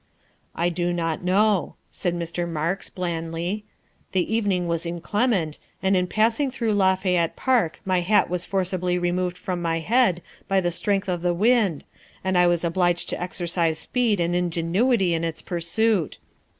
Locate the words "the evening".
4.13-4.67